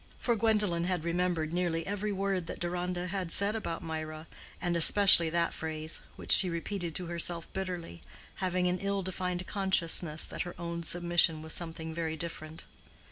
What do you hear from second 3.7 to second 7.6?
Mirah, and especially that phrase, which she repeated to herself